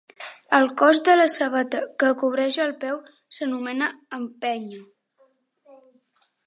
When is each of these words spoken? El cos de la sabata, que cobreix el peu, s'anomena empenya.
El 0.59 0.63
cos 0.81 0.99
de 1.09 1.13
la 1.19 1.27
sabata, 1.33 1.81
que 2.03 2.09
cobreix 2.21 2.57
el 2.65 2.73
peu, 2.85 2.99
s'anomena 3.39 3.93
empenya. 4.21 4.83